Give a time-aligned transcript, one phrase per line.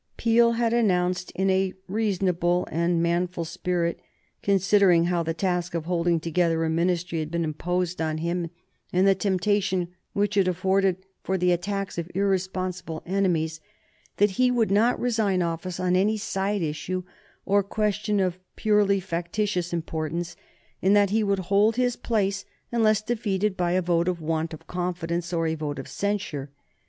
[0.17, 3.99] Peel had announced, in a reasonable and manful spirit,
[4.41, 8.49] considering how the task of holding together a Ministry had been imposed on him
[8.91, 13.61] and the temptation which it afforded for the attacks of irresponsible enemies,
[14.17, 17.03] that he would not resign office on any side issue
[17.45, 20.35] or question of purely factitious importance,
[20.81, 24.65] and that he would hold his place unless defeated by a vote of want of
[24.65, 26.49] confidence or a vote of censure.